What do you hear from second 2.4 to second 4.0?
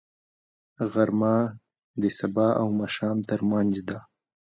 او ماښام ترمنځ دی